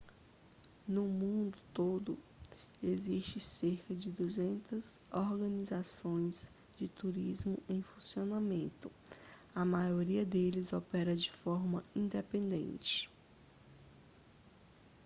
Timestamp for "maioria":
9.63-10.25